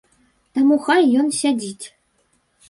Таму 0.55 0.77
хай 0.87 1.11
ён 1.25 1.29
сядзіць. 1.41 1.85